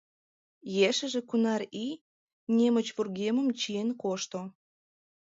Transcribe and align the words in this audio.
Ешыже 0.89 1.21
кунар 1.29 1.61
ий 1.85 1.93
немыч 2.57 2.87
вургемым 2.95 3.47
чиен 3.59 3.89
кошто. 4.01 4.39